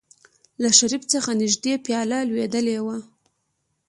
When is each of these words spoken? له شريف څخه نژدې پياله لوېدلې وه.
له 0.61 0.69
شريف 0.77 1.03
څخه 1.13 1.29
نژدې 1.41 1.73
پياله 1.85 2.19
لوېدلې 2.29 2.77
وه. 2.85 2.97